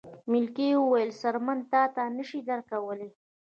ملکې 0.31 0.67
وویل 0.77 1.11
څرمن 1.21 1.59
تاته 1.71 2.03
نه 2.17 2.23
شي 2.29 2.39
درکولی. 2.47 3.09